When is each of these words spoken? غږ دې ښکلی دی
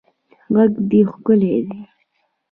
غږ 0.53 0.73
دې 0.89 1.01
ښکلی 1.11 1.51
دی 1.67 1.79